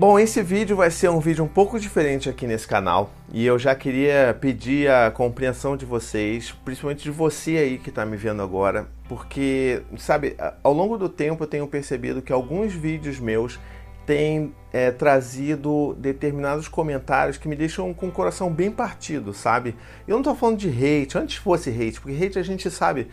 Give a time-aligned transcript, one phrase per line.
[0.00, 3.58] Bom, esse vídeo vai ser um vídeo um pouco diferente aqui nesse canal e eu
[3.58, 8.40] já queria pedir a compreensão de vocês, principalmente de você aí que está me vendo
[8.40, 13.60] agora, porque, sabe, ao longo do tempo eu tenho percebido que alguns vídeos meus
[14.06, 19.76] têm é, trazido determinados comentários que me deixam com o coração bem partido, sabe?
[20.08, 23.08] Eu não estou falando de hate, antes fosse hate, porque hate a gente sabe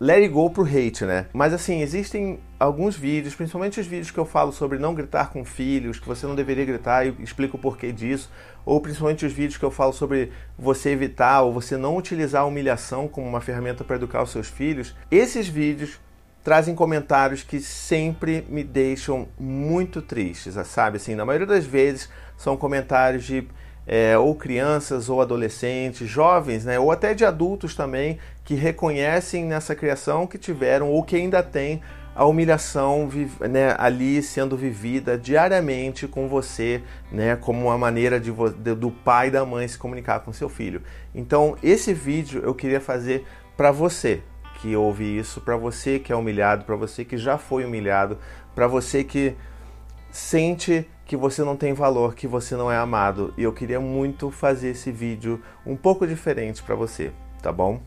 [0.00, 1.26] let it go pro hate, né?
[1.32, 5.44] Mas assim, existem alguns vídeos, principalmente os vídeos que eu falo sobre não gritar com
[5.44, 8.30] filhos, que você não deveria gritar e explico o porquê disso,
[8.64, 12.46] ou principalmente os vídeos que eu falo sobre você evitar ou você não utilizar a
[12.46, 14.94] humilhação como uma ferramenta para educar os seus filhos.
[15.10, 15.98] Esses vídeos
[16.42, 20.98] trazem comentários que sempre me deixam muito tristes, sabe?
[20.98, 23.48] Assim, na maioria das vezes são comentários de
[23.86, 29.74] é, ou crianças ou adolescentes, jovens, né, ou até de adultos também, que reconhecem nessa
[29.74, 31.82] criação que tiveram ou que ainda têm
[32.14, 33.08] a humilhação
[33.40, 39.28] né, ali sendo vivida diariamente com você, né, como uma maneira de, de, do pai
[39.28, 40.82] e da mãe se comunicar com seu filho.
[41.14, 43.26] Então, esse vídeo eu queria fazer
[43.56, 44.22] para você
[44.60, 48.16] que ouve isso, para você que é humilhado, para você que já foi humilhado,
[48.54, 49.34] para você que
[50.10, 53.32] sente que você não tem valor, que você não é amado.
[53.36, 57.80] E eu queria muito fazer esse vídeo um pouco diferente para você, tá bom?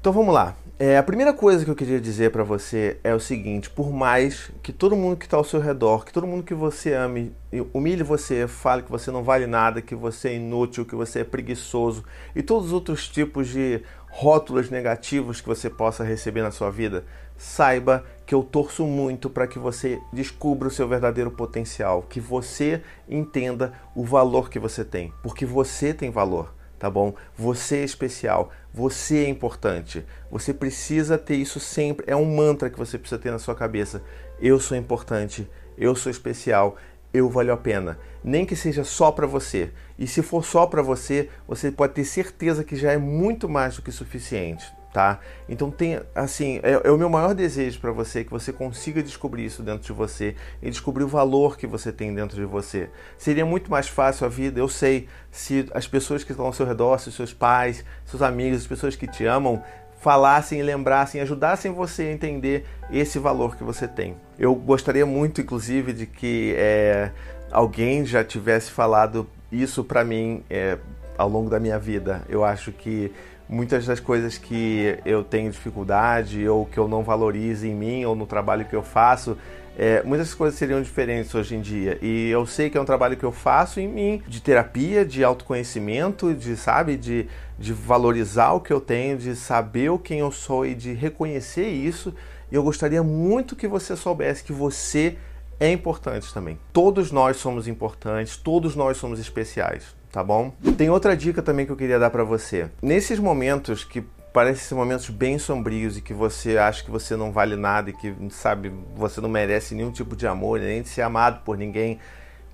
[0.00, 0.56] Então vamos lá.
[0.84, 4.50] É, a primeira coisa que eu queria dizer para você é o seguinte: por mais
[4.64, 7.32] que todo mundo que está ao seu redor, que todo mundo que você ame,
[7.72, 11.24] humilhe você, fale que você não vale nada, que você é inútil, que você é
[11.24, 12.02] preguiçoso
[12.34, 13.80] e todos os outros tipos de
[14.10, 17.04] rótulos negativos que você possa receber na sua vida,
[17.36, 22.82] saiba que eu torço muito para que você descubra o seu verdadeiro potencial, que você
[23.08, 27.14] entenda o valor que você tem, porque você tem valor, tá bom?
[27.36, 30.04] Você é especial, você é importante.
[30.30, 34.02] Você precisa ter isso sempre, é um mantra que você precisa ter na sua cabeça.
[34.40, 36.76] Eu sou importante, eu sou especial,
[37.12, 37.98] eu valho a pena.
[38.24, 39.70] Nem que seja só para você.
[39.98, 43.76] E se for só para você, você pode ter certeza que já é muito mais
[43.76, 45.20] do que suficiente, tá?
[45.48, 49.44] Então tem, assim, é, é o meu maior desejo para você que você consiga descobrir
[49.44, 52.90] isso dentro de você e descobrir o valor que você tem dentro de você.
[53.16, 56.66] Seria muito mais fácil a vida, eu sei, se as pessoas que estão ao seu
[56.66, 59.62] redor, se seus pais, seus amigos, as pessoas que te amam,
[60.00, 64.16] falassem lembrassem, ajudassem você a entender esse valor que você tem.
[64.38, 67.12] Eu gostaria muito, inclusive, de que é,
[67.50, 70.76] alguém já tivesse falado isso para mim é,
[71.16, 72.22] ao longo da minha vida.
[72.28, 73.12] Eu acho que
[73.48, 78.14] muitas das coisas que eu tenho dificuldade ou que eu não valorizo em mim ou
[78.14, 79.36] no trabalho que eu faço,
[79.76, 81.98] é, muitas coisas seriam diferentes hoje em dia.
[82.02, 85.24] E eu sei que é um trabalho que eu faço em mim, de terapia, de
[85.24, 87.26] autoconhecimento, de, sabe, de,
[87.58, 92.14] de valorizar o que eu tenho, de saber quem eu sou e de reconhecer isso.
[92.50, 95.16] E eu gostaria muito que você soubesse que você
[95.58, 96.58] é importante também.
[96.72, 100.52] Todos nós somos importantes, todos nós somos especiais, tá bom?
[100.76, 102.68] Tem outra dica também que eu queria dar para você.
[102.82, 107.32] Nesses momentos que parecem ser momentos bem sombrios e que você acha que você não
[107.32, 111.02] vale nada e que, sabe, você não merece nenhum tipo de amor, nem de ser
[111.02, 111.98] amado por ninguém,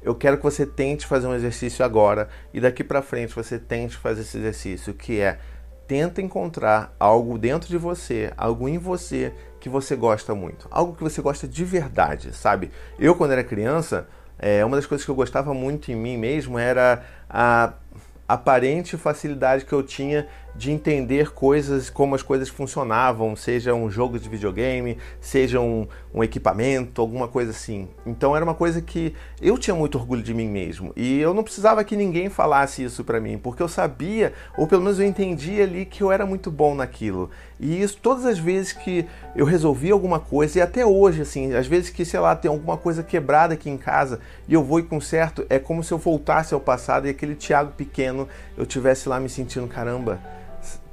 [0.02, 3.96] eu quero que você tente fazer um exercício agora e daqui para frente você tente
[3.96, 5.38] fazer esse exercício, que é
[5.86, 11.02] tenta encontrar algo dentro de você, algo em você que você gosta muito, algo que
[11.02, 12.70] você gosta de verdade, sabe?
[12.98, 14.06] Eu quando era criança,
[14.38, 17.72] é, uma das coisas que eu gostava muito em mim mesmo era a
[18.28, 24.18] aparente facilidade que eu tinha de entender coisas, como as coisas funcionavam, seja um jogo
[24.18, 27.86] de videogame, seja um, um, equipamento, alguma coisa assim.
[28.04, 31.44] Então era uma coisa que eu tinha muito orgulho de mim mesmo e eu não
[31.44, 35.62] precisava que ninguém falasse isso para mim, porque eu sabia, ou pelo menos eu entendia
[35.62, 37.30] ali que eu era muito bom naquilo.
[37.60, 41.68] E isso todas as vezes que eu resolvi alguma coisa, e até hoje, assim, às
[41.68, 44.18] vezes que, sei lá, tem alguma coisa quebrada aqui em casa
[44.48, 47.72] e eu vou e conserto, é como se eu voltasse ao passado e aquele Thiago
[47.76, 50.20] pequeno eu tivesse lá me sentindo, caramba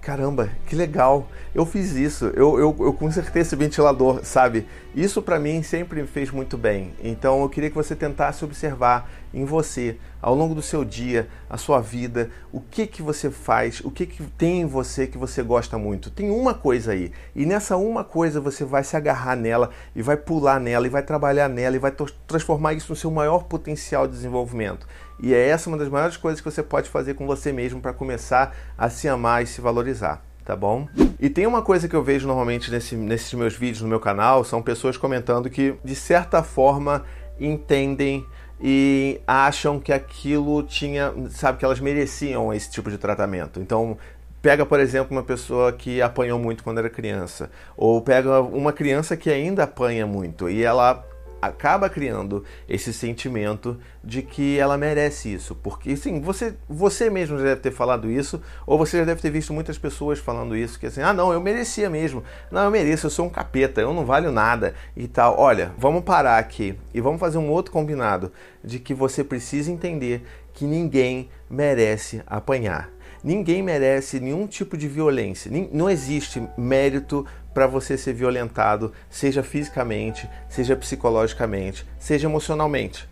[0.05, 4.67] caramba, que legal, eu fiz isso, eu, eu, eu consertei esse ventilador, sabe?
[4.95, 6.94] Isso para mim sempre me fez muito bem.
[7.03, 11.58] Então eu queria que você tentasse observar em você, ao longo do seu dia, a
[11.58, 15.43] sua vida, o que que você faz, o que que tem em você que você
[15.43, 16.09] gosta muito.
[16.09, 20.16] Tem uma coisa aí, e nessa uma coisa você vai se agarrar nela e vai
[20.16, 21.91] pular nela e vai trabalhar nela e vai
[22.25, 24.87] transformar isso no seu maior potencial de desenvolvimento.
[25.19, 27.91] E é essa uma das maiores coisas que você pode fazer com você mesmo para
[27.91, 30.87] começar a se amar e se valorizar, tá bom?
[31.19, 34.43] E tem uma coisa que eu vejo normalmente nesse, nesses meus vídeos no meu canal,
[34.43, 37.03] são pessoas comentando que de certa forma
[37.39, 38.25] entendem
[38.61, 43.59] e acham que aquilo tinha, sabe, que elas mereciam esse tipo de tratamento.
[43.59, 43.97] Então,
[44.41, 49.17] pega, por exemplo, uma pessoa que apanhou muito quando era criança, ou pega uma criança
[49.17, 51.03] que ainda apanha muito e ela
[51.45, 55.55] acaba criando esse sentimento de que ela merece isso.
[55.55, 59.29] Porque, sim, você, você mesmo já deve ter falado isso, ou você já deve ter
[59.29, 62.23] visto muitas pessoas falando isso, que assim, ah, não, eu merecia mesmo.
[62.51, 65.39] Não, eu mereço, eu sou um capeta, eu não valho nada e tal.
[65.39, 68.31] Olha, vamos parar aqui e vamos fazer um outro combinado
[68.63, 72.89] de que você precisa entender que ninguém merece apanhar.
[73.23, 75.51] Ninguém merece nenhum tipo de violência.
[75.71, 77.25] Não existe mérito
[77.55, 83.07] para você ser violentado, seja fisicamente, seja psicologicamente, seja emocionalmente.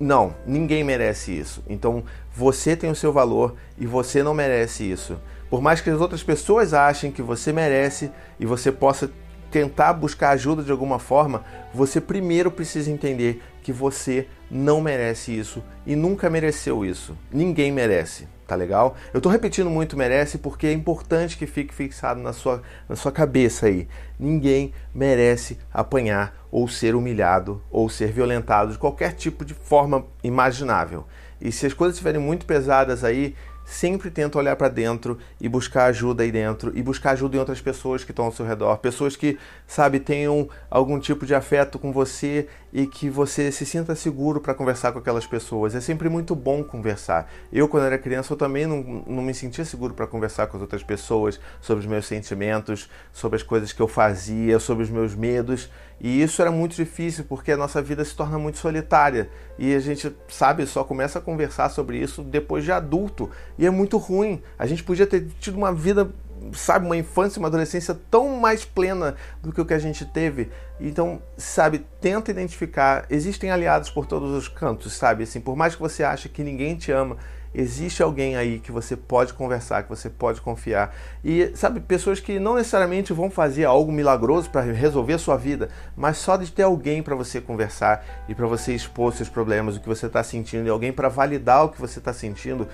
[0.00, 1.62] Não, ninguém merece isso.
[1.68, 2.02] Então
[2.34, 5.20] você tem o seu valor e você não merece isso.
[5.50, 9.10] Por mais que as outras pessoas achem que você merece e você possa
[9.50, 15.62] tentar buscar ajuda de alguma forma, você primeiro precisa entender que você não merece isso
[15.86, 17.16] e nunca mereceu isso.
[17.32, 18.96] Ninguém merece, tá legal?
[19.12, 23.10] Eu tô repetindo muito merece porque é importante que fique fixado na sua, na sua
[23.10, 23.88] cabeça aí.
[24.18, 31.06] Ninguém merece apanhar ou ser humilhado ou ser violentado de qualquer tipo de forma imaginável.
[31.40, 33.34] E se as coisas estiverem muito pesadas aí,
[33.66, 37.60] sempre tenta olhar para dentro e buscar ajuda aí dentro e buscar ajuda em outras
[37.60, 39.36] pessoas que estão ao seu redor, pessoas que,
[39.66, 42.46] sabe, tenham algum tipo de afeto com você
[42.76, 45.74] e que você se sinta seguro para conversar com aquelas pessoas.
[45.74, 47.26] É sempre muito bom conversar.
[47.50, 50.60] Eu, quando era criança, eu também não, não me sentia seguro para conversar com as
[50.60, 55.14] outras pessoas sobre os meus sentimentos, sobre as coisas que eu fazia, sobre os meus
[55.14, 55.70] medos.
[55.98, 59.80] E isso era muito difícil porque a nossa vida se torna muito solitária e a
[59.80, 63.30] gente, sabe, só começa a conversar sobre isso depois de adulto.
[63.56, 64.42] E é muito ruim.
[64.58, 66.10] A gente podia ter tido uma vida,
[66.52, 70.50] sabe, uma infância, uma adolescência tão mais plena do que o que a gente teve.
[70.80, 73.06] Então, sabe, tenta identificar.
[73.10, 75.24] Existem aliados por todos os cantos, sabe?
[75.24, 77.16] Assim, por mais que você ache que ninguém te ama,
[77.54, 80.94] existe alguém aí que você pode conversar, que você pode confiar.
[81.24, 85.70] E, sabe, pessoas que não necessariamente vão fazer algo milagroso para resolver a sua vida,
[85.96, 89.80] mas só de ter alguém para você conversar e para você expor seus problemas, o
[89.80, 92.68] que você está sentindo, e alguém para validar o que você está sentindo,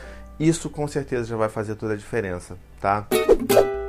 [0.49, 3.07] isso com certeza já vai fazer toda a diferença, tá?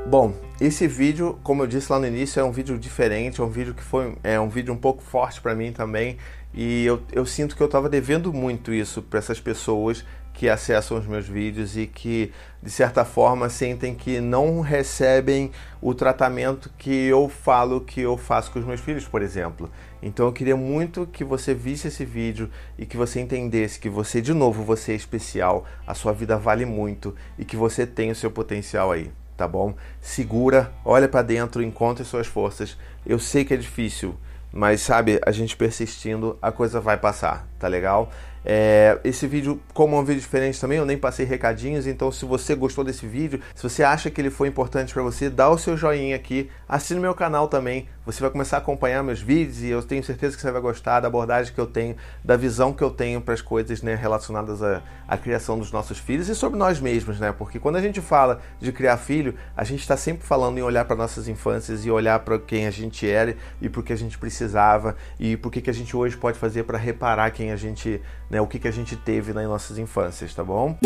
[0.06, 3.50] Bom, esse vídeo, como eu disse lá no início, é um vídeo diferente, é um
[3.50, 6.18] vídeo que foi é um vídeo um pouco forte para mim também,
[6.54, 10.98] e eu, eu sinto que eu estava devendo muito isso para essas pessoas que acessam
[10.98, 12.32] os meus vídeos e que,
[12.62, 18.52] de certa forma, sentem que não recebem o tratamento que eu falo que eu faço
[18.52, 19.70] com os meus filhos, por exemplo.
[20.02, 24.22] Então eu queria muito que você visse esse vídeo e que você entendesse que você,
[24.22, 28.16] de novo, você é especial, a sua vida vale muito e que você tem o
[28.16, 29.76] seu potencial aí, tá bom?
[30.02, 32.78] Segura, olha para dentro, encontre suas forças.
[33.06, 34.18] Eu sei que é difícil,
[34.52, 38.12] mas sabe, a gente persistindo, a coisa vai passar, tá legal?
[38.46, 42.26] É, esse vídeo, como é um vídeo diferente também, eu nem passei recadinhos, então se
[42.26, 45.58] você gostou desse vídeo, se você acha que ele foi importante para você, dá o
[45.58, 49.70] seu joinha aqui, assine meu canal também, você vai começar a acompanhar meus vídeos e
[49.70, 52.84] eu tenho certeza que você vai gostar da abordagem que eu tenho, da visão que
[52.84, 56.60] eu tenho para as coisas né, relacionadas à, à, criação dos nossos filhos e sobre
[56.60, 57.32] nós mesmos, né?
[57.32, 60.84] Porque quando a gente fala de criar filho, a gente está sempre falando em olhar
[60.84, 63.98] para nossas infâncias e olhar para quem a gente era e para o que a
[63.98, 68.02] gente precisava e por que a gente hoje pode fazer para reparar quem a gente
[68.30, 70.78] né, o que, que a gente teve nas nossas infâncias, tá bom?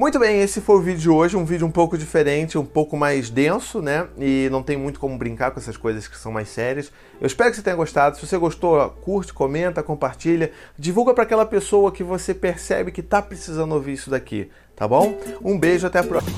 [0.00, 2.96] Muito bem, esse foi o vídeo de hoje, um vídeo um pouco diferente, um pouco
[2.96, 4.06] mais denso, né?
[4.18, 6.90] E não tem muito como brincar com essas coisas que são mais sérias.
[7.20, 8.16] Eu espero que você tenha gostado.
[8.16, 13.20] Se você gostou, curte, comenta, compartilha, divulga para aquela pessoa que você percebe que tá
[13.20, 15.18] precisando ouvir isso daqui, tá bom?
[15.44, 16.34] Um beijo, até a próxima.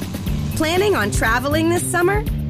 [0.56, 2.24] Planning on traveling this summer?